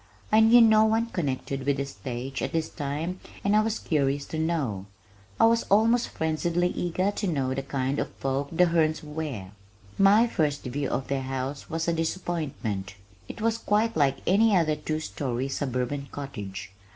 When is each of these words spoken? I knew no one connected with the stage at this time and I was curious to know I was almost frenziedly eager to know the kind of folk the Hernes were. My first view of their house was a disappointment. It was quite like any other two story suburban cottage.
I 0.31 0.39
knew 0.39 0.61
no 0.61 0.83
one 0.83 1.11
connected 1.11 1.63
with 1.63 1.77
the 1.77 1.85
stage 1.85 2.41
at 2.41 2.53
this 2.53 2.69
time 2.69 3.19
and 3.43 3.55
I 3.55 3.61
was 3.61 3.77
curious 3.77 4.25
to 4.33 4.39
know 4.39 4.87
I 5.39 5.45
was 5.45 5.61
almost 5.69 6.09
frenziedly 6.11 6.69
eager 6.75 7.11
to 7.11 7.27
know 7.27 7.53
the 7.53 7.61
kind 7.61 7.99
of 7.99 8.09
folk 8.15 8.49
the 8.51 8.65
Hernes 8.65 9.03
were. 9.03 9.51
My 9.99 10.25
first 10.25 10.63
view 10.63 10.89
of 10.89 11.07
their 11.07 11.21
house 11.21 11.69
was 11.69 11.87
a 11.87 11.93
disappointment. 11.93 12.95
It 13.27 13.41
was 13.41 13.59
quite 13.59 13.95
like 13.95 14.17
any 14.25 14.57
other 14.57 14.75
two 14.75 14.99
story 14.99 15.47
suburban 15.49 16.07
cottage. 16.11 16.71